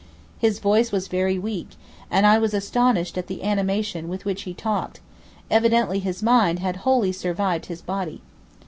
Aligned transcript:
His 0.39 0.57
voice 0.57 0.91
was 0.91 1.07
very 1.07 1.37
weak, 1.37 1.75
and 2.09 2.25
I 2.25 2.39
was 2.39 2.55
astonished 2.55 3.19
at 3.19 3.27
the 3.27 3.43
animation 3.43 4.09
with 4.09 4.25
which 4.25 4.41
he 4.49 4.53
talked; 4.55 4.99
evidently 5.51 5.99
his 5.99 6.23
mind 6.23 6.57
had 6.57 6.77
wholly 6.77 7.11
survived 7.11 7.67
his 7.67 7.83
body. 7.83 8.19